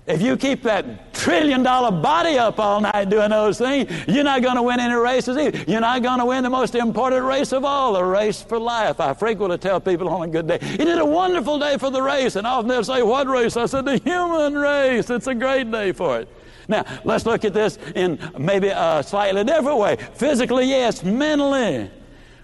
If 0.08 0.24
you 0.24 0.36
keep 0.38 0.64
that 0.64 1.14
trillion 1.14 1.62
dollar 1.62 1.92
body 1.92 2.40
up 2.40 2.58
all 2.58 2.82
night 2.82 3.12
doing 3.12 3.30
those 3.30 3.60
things, 3.60 3.92
you're 4.08 4.24
not 4.24 4.42
going 4.42 4.56
to 4.56 4.64
win 4.64 4.80
any 4.80 4.96
races 4.96 5.38
either. 5.38 5.64
You're 5.68 5.82
not 5.82 6.02
going 6.02 6.18
to 6.18 6.26
win 6.26 6.42
the 6.42 6.50
most 6.50 6.74
important 6.74 7.26
race 7.26 7.52
of 7.52 7.64
all, 7.64 7.94
the 7.94 8.04
race 8.04 8.42
for 8.42 8.58
life. 8.58 9.00
I 9.00 9.14
frequently 9.14 9.60
tell 9.60 9.80
people 9.80 10.10
on 10.10 10.24
a 10.24 10.32
good 10.32 10.48
day, 10.48 10.58
"It 10.60 10.88
is 10.88 10.98
a 10.98 11.06
wonderful 11.06 11.60
day 11.60 11.78
for 11.78 11.92
the 11.92 12.02
race. 12.02 12.38
And 12.38 12.48
often 12.48 12.70
they'll 12.70 12.84
say, 12.84 13.04
What 13.04 13.28
race? 13.28 13.56
I 13.56 13.68
said, 13.68 13.86
The 13.86 14.00
human 14.00 14.56
race. 14.56 15.12
It's 15.12 15.28
a 15.28 15.36
great 15.36 15.70
day 15.70 15.92
for 15.92 16.20
it. 16.20 16.28
Now, 16.68 16.86
let's 17.04 17.26
look 17.26 17.46
at 17.46 17.54
this 17.54 17.78
in 17.96 18.20
maybe 18.38 18.70
a 18.70 19.04
slightly 19.06 19.44
different 19.44 19.78
way. 19.78 19.98
Physically, 20.14 20.66
yes, 20.66 21.04
mentally. 21.04 21.90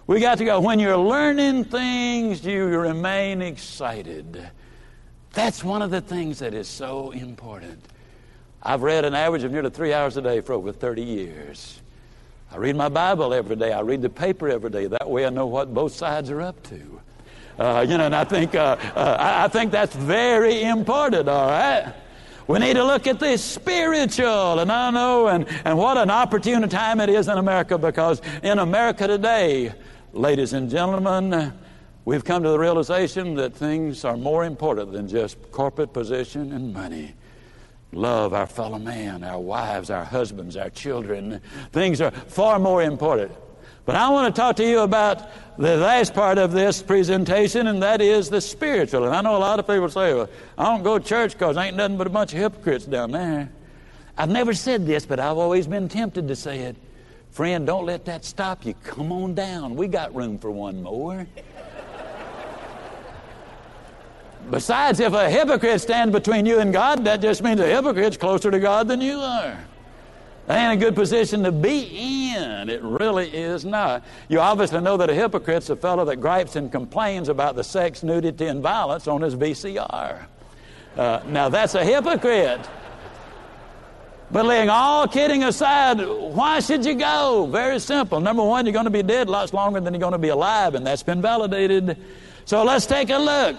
We 0.08 0.20
got 0.20 0.40
to 0.40 0.46
go. 0.46 0.60
When 0.60 0.80
you're 0.80 0.98
learning 0.98 1.66
things, 1.66 2.44
you 2.44 2.66
remain 2.66 3.42
excited. 3.42 4.50
That's 5.34 5.64
one 5.64 5.82
of 5.82 5.92
the 5.92 6.02
things 6.02 6.40
that 6.40 6.54
is 6.54 6.68
so 6.68 7.12
important. 7.12 7.86
I've 8.62 8.82
read 8.82 9.06
an 9.06 9.14
average 9.14 9.44
of 9.44 9.52
nearly 9.52 9.70
three 9.70 9.94
hours 9.94 10.18
a 10.18 10.22
day 10.22 10.42
for 10.42 10.54
over 10.54 10.72
30 10.72 11.02
years. 11.02 11.80
I 12.52 12.58
read 12.58 12.76
my 12.76 12.90
Bible 12.90 13.34
every 13.34 13.56
day. 13.56 13.72
I 13.72 13.82
read 13.82 14.02
the 14.02 14.10
paper 14.10 14.50
every 14.50 14.72
day. 14.72 14.88
That 14.88 15.10
way 15.10 15.26
I 15.26 15.30
know 15.30 15.46
what 15.46 15.74
both 15.74 15.94
sides 15.94 16.32
are 16.32 16.42
up 16.42 16.62
to. 16.64 17.02
Uh, 17.60 17.86
you 17.88 17.98
know, 17.98 18.06
and 18.06 18.16
I 18.16 18.24
think, 18.24 18.56
uh, 18.56 18.78
uh, 18.96 19.18
I 19.20 19.48
think 19.50 19.72
that's 19.72 19.96
very 19.96 20.64
important, 20.64 21.30
all 21.30 21.50
right? 21.50 21.94
We 22.50 22.58
need 22.58 22.78
to 22.78 22.84
look 22.84 23.06
at 23.06 23.20
the 23.20 23.38
spiritual. 23.38 24.58
And 24.58 24.72
I 24.72 24.90
know, 24.90 25.28
and, 25.28 25.46
and 25.66 25.78
what 25.78 25.98
an 25.98 26.10
opportune 26.10 26.68
time 26.68 27.00
it 27.00 27.08
is 27.08 27.28
in 27.28 27.38
America 27.38 27.78
because 27.78 28.24
in 28.42 28.58
America 28.58 29.06
today, 29.06 29.72
ladies 30.14 30.54
and 30.54 30.68
gentlemen, 30.68 31.54
we've 32.06 32.24
come 32.24 32.42
to 32.42 32.50
the 32.50 32.58
realization 32.58 33.36
that 33.36 33.54
things 33.54 34.04
are 34.04 34.18
more 34.18 34.46
important 34.46 34.94
than 34.94 35.08
just 35.08 35.38
corporate 35.52 35.94
position 35.94 36.52
and 36.54 36.74
money. 36.74 37.14
Love 37.92 38.34
our 38.34 38.48
fellow 38.48 38.80
man, 38.80 39.24
our 39.24 39.40
wives, 39.40 39.92
our 39.92 40.04
husbands, 40.04 40.58
our 40.58 40.72
children. 40.72 41.40
Things 41.72 42.02
are 42.02 42.10
far 42.10 42.58
more 42.58 42.82
important. 42.82 43.32
But 43.90 43.96
I 43.96 44.08
want 44.10 44.36
to 44.36 44.40
talk 44.40 44.56
to 44.58 44.64
you 44.64 44.82
about 44.82 45.32
the 45.58 45.76
last 45.76 46.14
part 46.14 46.38
of 46.38 46.52
this 46.52 46.80
presentation, 46.80 47.66
and 47.66 47.82
that 47.82 48.02
is 48.02 48.30
the 48.30 48.40
spiritual. 48.40 49.06
And 49.06 49.16
I 49.16 49.22
know 49.22 49.36
a 49.36 49.40
lot 49.40 49.58
of 49.58 49.66
people 49.66 49.90
say, 49.90 50.14
well, 50.14 50.30
I 50.60 50.66
don't 50.66 50.84
go 50.84 51.00
to 51.00 51.04
church 51.04 51.34
because 51.34 51.58
ain't 51.58 51.76
nothing 51.76 51.98
but 51.98 52.06
a 52.06 52.12
bunch 52.12 52.32
of 52.34 52.38
hypocrites 52.38 52.86
down 52.86 53.10
there. 53.10 53.50
I've 54.16 54.30
never 54.30 54.54
said 54.54 54.86
this, 54.86 55.08
but 55.08 55.20
I've 55.20 55.40
always 55.40 55.66
been 55.66 55.90
tempted 55.90 56.28
to 56.28 56.36
say 56.36 56.60
it. 56.60 56.76
Friend, 57.32 57.66
don't 57.66 57.88
let 57.88 58.06
that 58.06 58.26
stop 58.26 58.64
you. 58.64 58.76
Come 58.84 59.12
on 59.12 59.34
down. 59.34 59.76
We 59.76 59.88
got 59.88 60.14
room 60.14 60.38
for 60.38 60.52
one 60.52 60.84
more. 60.84 61.26
Besides, 64.52 65.00
if 65.00 65.14
a 65.14 65.32
hypocrite 65.32 65.82
stands 65.82 66.14
between 66.14 66.46
you 66.46 66.60
and 66.60 66.72
God, 66.72 67.04
that 67.06 67.22
just 67.22 67.42
means 67.42 67.60
a 67.60 67.66
hypocrite's 67.66 68.18
closer 68.18 68.52
to 68.52 68.60
God 68.60 68.88
than 68.88 69.02
you 69.02 69.18
are. 69.18 69.58
That 70.50 70.58
ain't 70.58 70.82
a 70.82 70.84
good 70.84 70.96
position 70.96 71.44
to 71.44 71.52
be 71.52 72.32
in. 72.34 72.70
It 72.70 72.82
really 72.82 73.30
is 73.30 73.66
not. 73.66 74.04
You 74.30 74.40
obviously 74.40 74.82
know 74.82 74.98
that 74.98 75.08
a 75.08 75.14
hypocrite's 75.14 75.70
a 75.70 75.76
fellow 75.76 76.04
that 76.06 76.16
gripes 76.16 76.56
and 76.56 76.72
complains 76.72 77.30
about 77.30 77.56
the 77.56 77.64
sex, 77.64 78.02
nudity, 78.02 78.48
and 78.48 78.60
violence 78.60 79.08
on 79.08 79.22
his 79.22 79.36
VCR. 79.36 80.26
Uh, 80.98 81.20
now, 81.28 81.50
that's 81.50 81.76
a 81.76 81.86
hypocrite. 81.86 82.68
But 84.32 84.48
laying 84.48 84.70
all 84.70 85.08
kidding 85.08 85.44
aside, 85.44 86.00
why 86.02 86.62
should 86.62 86.84
you 86.84 86.96
go? 86.96 87.48
Very 87.52 87.78
simple. 87.78 88.20
Number 88.20 88.44
one, 88.44 88.66
you're 88.66 88.74
going 88.74 88.86
to 88.86 88.90
be 88.90 89.04
dead 89.04 89.30
lots 89.30 89.54
longer 89.54 89.80
than 89.80 89.94
you're 89.94 90.02
going 90.02 90.14
to 90.14 90.18
be 90.18 90.30
alive, 90.30 90.74
and 90.74 90.84
that's 90.84 91.04
been 91.04 91.22
validated. 91.22 91.96
So 92.46 92.64
let's 92.64 92.88
take 92.88 93.12
a 93.12 93.20
look. 93.20 93.56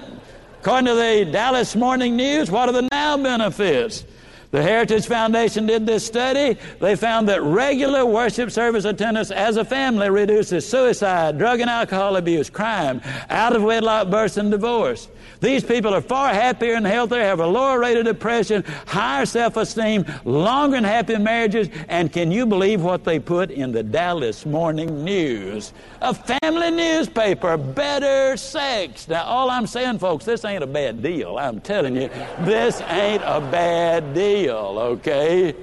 According 0.61 0.87
to 0.87 0.95
the 0.95 1.29
Dallas 1.31 1.77
Morning 1.77 2.17
News, 2.17 2.51
what 2.51 2.69
are 2.69 2.73
the 2.73 2.89
now 2.91 3.17
benefits? 3.17 4.05
The 4.51 4.63
Heritage 4.63 5.07
Foundation 5.07 5.67
did 5.67 5.87
this 5.87 6.05
study. 6.05 6.59
They 6.81 6.97
found 6.97 7.29
that 7.29 7.41
regular 7.41 8.05
worship 8.05 8.51
service 8.51 8.85
attendance 8.85 9.31
as 9.31 9.57
a 9.57 9.65
family 9.65 10.11
reduces 10.11 10.69
suicide, 10.69 11.39
drug 11.39 11.61
and 11.61 11.71
alcohol 11.71 12.17
abuse, 12.17 12.51
crime, 12.51 13.01
out 13.29 13.55
of 13.55 13.63
wedlock 13.63 14.11
births, 14.11 14.37
and 14.37 14.51
divorce. 14.51 15.09
These 15.41 15.65
people 15.65 15.93
are 15.95 16.03
far 16.03 16.35
happier 16.35 16.75
and 16.75 16.87
healthier, 16.87 17.23
have 17.23 17.41
a 17.41 17.47
lower 17.47 17.79
rate 17.79 17.97
of 17.97 18.05
depression, 18.05 18.63
higher 18.87 19.25
self 19.25 19.57
esteem, 19.57 20.05
longer 20.25 20.77
and 20.77 20.85
happy 20.85 21.17
marriages, 21.17 21.71
and 21.89 22.13
can 22.13 22.31
you 22.31 22.45
believe 22.45 22.83
what 22.83 23.05
they 23.05 23.19
put 23.19 23.51
in 23.51 23.73
the 23.73 23.83
Dallas 23.83 24.45
Morning 24.45 25.03
News? 25.03 25.73
A 26.03 26.13
family 26.15 26.71
newspaper, 26.71 27.57
better 27.57 28.37
sex. 28.37 29.09
Now, 29.09 29.25
all 29.25 29.49
I'm 29.51 29.67
saying, 29.67 29.99
folks, 29.99 30.27
this 30.27 30.45
ain't 30.45 30.63
a 30.63 30.67
bad 30.67 31.03
deal. 31.03 31.39
I'm 31.39 31.61
telling 31.61 31.97
you, 31.97 32.11
this 32.41 32.83
ain't 32.83 33.23
a 33.25 33.41
bad 33.41 34.13
deal, 34.15 34.77
okay? 34.79 35.55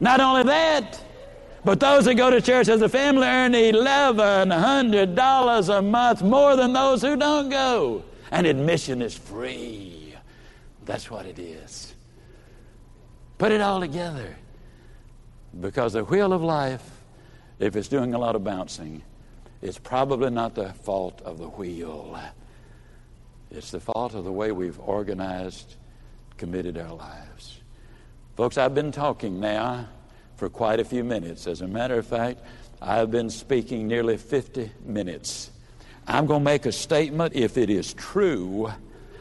Not 0.00 0.20
only 0.20 0.42
that, 0.42 1.00
but 1.64 1.80
those 1.80 2.04
that 2.04 2.14
go 2.14 2.30
to 2.30 2.40
church 2.42 2.68
as 2.68 2.82
a 2.82 2.90
family 2.90 3.26
earn 3.26 3.52
$1,100 3.52 5.78
a 5.78 5.82
month 5.82 6.22
more 6.22 6.56
than 6.56 6.74
those 6.74 7.00
who 7.00 7.16
don't 7.16 7.48
go 7.48 8.04
and 8.34 8.48
admission 8.48 9.00
is 9.00 9.16
free. 9.16 10.12
That's 10.84 11.08
what 11.08 11.24
it 11.24 11.38
is. 11.38 11.94
Put 13.38 13.52
it 13.52 13.60
all 13.60 13.78
together. 13.78 14.36
Because 15.60 15.92
the 15.92 16.02
wheel 16.02 16.32
of 16.32 16.42
life, 16.42 16.82
if 17.60 17.76
it's 17.76 17.86
doing 17.86 18.12
a 18.12 18.18
lot 18.18 18.34
of 18.34 18.42
bouncing, 18.42 19.02
it's 19.62 19.78
probably 19.78 20.30
not 20.30 20.56
the 20.56 20.72
fault 20.72 21.22
of 21.24 21.38
the 21.38 21.48
wheel. 21.48 22.18
It's 23.52 23.70
the 23.70 23.78
fault 23.78 24.14
of 24.14 24.24
the 24.24 24.32
way 24.32 24.50
we've 24.50 24.80
organized, 24.80 25.76
committed 26.36 26.76
our 26.76 26.92
lives. 26.92 27.60
Folks, 28.36 28.58
I've 28.58 28.74
been 28.74 28.90
talking 28.90 29.38
now 29.38 29.88
for 30.34 30.48
quite 30.48 30.80
a 30.80 30.84
few 30.84 31.04
minutes. 31.04 31.46
As 31.46 31.60
a 31.60 31.68
matter 31.68 32.00
of 32.00 32.06
fact, 32.08 32.40
I've 32.82 33.12
been 33.12 33.30
speaking 33.30 33.86
nearly 33.86 34.16
50 34.16 34.72
minutes. 34.84 35.52
I'm 36.06 36.26
going 36.26 36.40
to 36.40 36.44
make 36.44 36.66
a 36.66 36.72
statement. 36.72 37.34
If 37.34 37.56
it 37.56 37.70
is 37.70 37.94
true, 37.94 38.70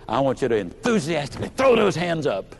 I 0.08 0.20
want 0.20 0.42
you 0.42 0.48
to 0.48 0.56
enthusiastically 0.56 1.50
throw 1.50 1.76
those 1.76 1.96
hands 1.96 2.28
up. 2.28 2.56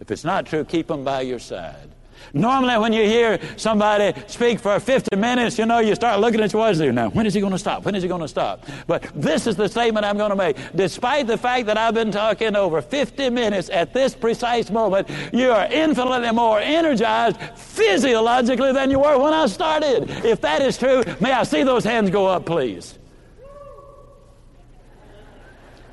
If 0.00 0.10
it's 0.10 0.24
not 0.24 0.46
true, 0.46 0.64
keep 0.64 0.88
them 0.88 1.04
by 1.04 1.22
your 1.22 1.38
side. 1.38 1.90
Normally, 2.32 2.78
when 2.78 2.92
you 2.92 3.04
hear 3.04 3.40
somebody 3.56 4.18
speak 4.26 4.60
for 4.60 4.78
50 4.78 5.16
minutes, 5.16 5.58
you 5.58 5.66
know, 5.66 5.78
you 5.78 5.94
start 5.94 6.20
looking 6.20 6.40
at 6.40 6.52
your 6.52 6.60
watch. 6.60 6.76
Now, 6.76 7.08
when 7.10 7.26
is 7.26 7.34
he 7.34 7.40
going 7.40 7.52
to 7.52 7.58
stop? 7.58 7.84
When 7.84 7.94
is 7.94 8.02
he 8.02 8.08
going 8.08 8.20
to 8.20 8.28
stop? 8.28 8.66
But 8.86 9.02
this 9.14 9.46
is 9.46 9.56
the 9.56 9.68
statement 9.68 10.04
I'm 10.06 10.16
going 10.16 10.30
to 10.30 10.36
make. 10.36 10.56
Despite 10.76 11.26
the 11.26 11.38
fact 11.38 11.66
that 11.66 11.78
I've 11.78 11.94
been 11.94 12.12
talking 12.12 12.54
over 12.56 12.82
50 12.82 13.30
minutes 13.30 13.68
at 13.70 13.92
this 13.92 14.14
precise 14.14 14.70
moment, 14.70 15.08
you 15.32 15.50
are 15.50 15.66
infinitely 15.66 16.30
more 16.32 16.60
energized 16.60 17.40
physiologically 17.56 18.72
than 18.72 18.90
you 18.90 19.00
were 19.00 19.18
when 19.18 19.32
I 19.32 19.46
started. 19.46 20.10
If 20.24 20.40
that 20.42 20.62
is 20.62 20.78
true, 20.78 21.02
may 21.20 21.32
I 21.32 21.42
see 21.42 21.62
those 21.62 21.84
hands 21.84 22.10
go 22.10 22.26
up, 22.26 22.46
please? 22.46 22.99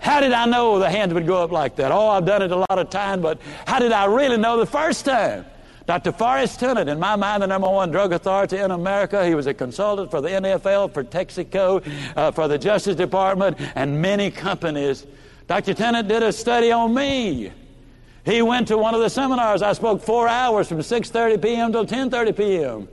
How 0.07 0.21
did 0.21 0.31
I 0.31 0.45
know 0.45 0.79
the 0.79 0.89
hands 0.89 1.13
would 1.13 1.27
go 1.27 1.43
up 1.43 1.51
like 1.51 1.75
that? 1.75 1.91
Oh, 1.91 2.07
I've 2.07 2.25
done 2.25 2.41
it 2.41 2.51
a 2.51 2.55
lot 2.55 2.79
of 2.79 2.89
times, 2.89 3.21
but 3.21 3.41
how 3.65 3.77
did 3.77 3.91
I 3.91 4.05
really 4.05 4.37
know 4.37 4.55
the 4.55 4.65
first 4.65 5.03
time? 5.03 5.45
Dr. 5.85 6.13
Forest 6.13 6.61
Tennant, 6.61 6.87
in 6.87 6.97
my 6.97 7.17
mind, 7.17 7.43
the 7.43 7.47
number 7.47 7.67
one 7.67 7.91
drug 7.91 8.13
authority 8.13 8.55
in 8.55 8.71
America. 8.71 9.27
He 9.27 9.35
was 9.35 9.47
a 9.47 9.53
consultant 9.53 10.09
for 10.09 10.21
the 10.21 10.29
NFL, 10.29 10.93
for 10.93 11.03
Texaco, 11.03 11.85
uh, 12.15 12.31
for 12.31 12.47
the 12.47 12.57
Justice 12.57 12.95
Department, 12.95 13.57
and 13.75 14.01
many 14.01 14.31
companies. 14.31 15.05
Dr. 15.45 15.73
Tennant 15.73 16.07
did 16.07 16.23
a 16.23 16.31
study 16.31 16.71
on 16.71 16.93
me. 16.93 17.51
He 18.23 18.41
went 18.41 18.69
to 18.69 18.77
one 18.77 18.95
of 18.95 19.01
the 19.01 19.09
seminars. 19.09 19.61
I 19.61 19.73
spoke 19.73 20.01
four 20.01 20.29
hours 20.29 20.69
from 20.69 20.77
6.30 20.77 21.41
p.m. 21.41 21.73
till 21.73 21.85
10.30 21.85 22.37
p.m. 22.37 22.87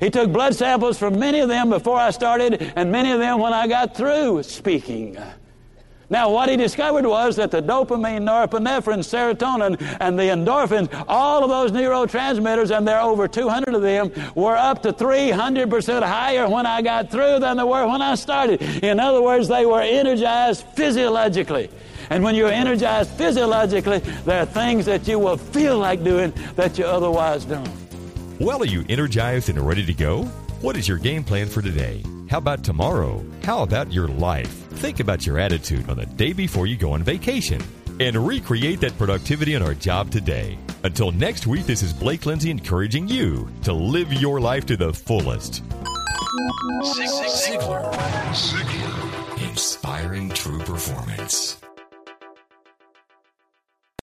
He 0.00 0.08
took 0.08 0.32
blood 0.32 0.54
samples 0.54 0.98
from 0.98 1.18
many 1.18 1.40
of 1.40 1.50
them 1.50 1.68
before 1.68 1.98
I 1.98 2.12
started 2.12 2.72
and 2.76 2.90
many 2.90 3.12
of 3.12 3.18
them 3.18 3.40
when 3.40 3.52
I 3.52 3.66
got 3.66 3.94
through 3.94 4.42
speaking. 4.44 5.18
Now, 6.08 6.30
what 6.30 6.48
he 6.48 6.56
discovered 6.56 7.04
was 7.04 7.34
that 7.36 7.50
the 7.50 7.60
dopamine, 7.60 8.22
norepinephrine, 8.22 9.00
serotonin, 9.00 9.96
and 10.00 10.16
the 10.18 10.24
endorphins, 10.24 11.04
all 11.08 11.42
of 11.42 11.50
those 11.50 11.72
neurotransmitters, 11.72 12.76
and 12.76 12.86
there 12.86 12.98
are 12.98 13.10
over 13.10 13.26
200 13.26 13.74
of 13.74 13.82
them, 13.82 14.12
were 14.36 14.56
up 14.56 14.82
to 14.82 14.92
300% 14.92 16.02
higher 16.02 16.48
when 16.48 16.64
I 16.64 16.80
got 16.80 17.10
through 17.10 17.40
than 17.40 17.56
they 17.56 17.64
were 17.64 17.88
when 17.88 18.02
I 18.02 18.14
started. 18.14 18.62
In 18.84 19.00
other 19.00 19.20
words, 19.20 19.48
they 19.48 19.66
were 19.66 19.80
energized 19.80 20.64
physiologically. 20.74 21.70
And 22.08 22.22
when 22.22 22.36
you're 22.36 22.52
energized 22.52 23.10
physiologically, 23.10 23.98
there 24.24 24.42
are 24.42 24.46
things 24.46 24.86
that 24.86 25.08
you 25.08 25.18
will 25.18 25.36
feel 25.36 25.76
like 25.76 26.04
doing 26.04 26.32
that 26.54 26.78
you 26.78 26.84
otherwise 26.84 27.44
don't. 27.44 27.68
Well, 28.38 28.62
are 28.62 28.66
you 28.66 28.84
energized 28.88 29.48
and 29.48 29.58
ready 29.58 29.84
to 29.84 29.94
go? 29.94 30.22
What 30.60 30.76
is 30.76 30.86
your 30.86 30.98
game 30.98 31.24
plan 31.24 31.48
for 31.48 31.62
today? 31.62 32.04
How 32.28 32.38
about 32.38 32.64
tomorrow? 32.64 33.24
How 33.44 33.62
about 33.62 33.92
your 33.92 34.08
life? 34.08 34.48
Think 34.48 34.98
about 34.98 35.24
your 35.24 35.38
attitude 35.38 35.88
on 35.88 35.96
the 35.96 36.06
day 36.06 36.32
before 36.32 36.66
you 36.66 36.76
go 36.76 36.92
on 36.92 37.04
vacation 37.04 37.62
and 38.00 38.16
recreate 38.26 38.80
that 38.80 38.98
productivity 38.98 39.54
on 39.54 39.62
our 39.62 39.74
job 39.74 40.10
today. 40.10 40.58
Until 40.82 41.12
next 41.12 41.46
week, 41.46 41.66
this 41.66 41.82
is 41.82 41.92
Blake 41.92 42.26
Lindsay 42.26 42.50
encouraging 42.50 43.06
you 43.06 43.48
to 43.62 43.72
live 43.72 44.12
your 44.12 44.40
life 44.40 44.66
to 44.66 44.76
the 44.76 44.92
fullest. 44.92 45.62
Ziglar. 46.82 47.92
Ziglar. 48.34 49.48
Inspiring 49.48 50.28
true 50.30 50.58
performance. 50.58 51.58